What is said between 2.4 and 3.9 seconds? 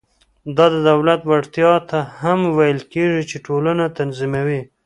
ویل کېږي چې ټولنه